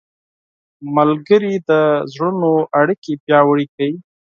[0.95, 1.71] ملګري د
[2.11, 3.97] زړونو اړیکې پیاوړې کوي.